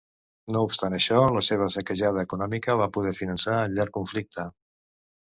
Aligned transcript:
No 0.53 0.63
obstant 0.67 0.95
això 0.99 1.19
la 1.35 1.43
seva 1.49 1.69
saquejada 1.75 2.25
economia 2.29 2.79
va 2.83 2.91
poder 2.99 3.15
finançar 3.23 3.63
el 3.69 3.81
llarg 3.81 3.97
conflicte. 4.03 4.53